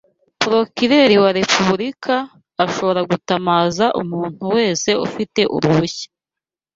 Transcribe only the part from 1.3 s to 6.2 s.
Repubulika ashobora gutamaza umuntu wese ufite uruhushya